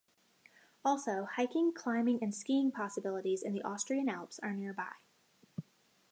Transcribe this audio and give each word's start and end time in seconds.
Also 0.83 1.25
hiking, 1.25 1.71
climbing 1.71 2.23
and 2.23 2.33
skiing 2.33 2.71
possibilities 2.71 3.43
in 3.43 3.53
the 3.53 3.61
Austrian 3.61 4.09
Alps 4.09 4.39
are 4.39 4.51
nearby. 4.55 4.93